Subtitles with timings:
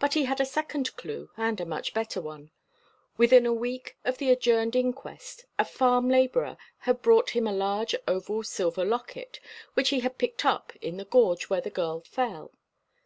[0.00, 2.52] But he had a second clue, and a much better one.
[3.18, 7.94] Within a week after the adjourned inquest, a farm labourer had brought him a large
[8.08, 9.40] oval silver locket,
[9.74, 12.54] which he had picked up in the gorge where the girl fell.